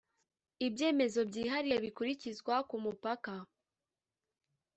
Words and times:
ibyemezo 0.67 1.19
byihariye 1.29 1.77
bikurikizwa 1.85 2.55
ku 2.69 2.75
mupaka 2.83 3.33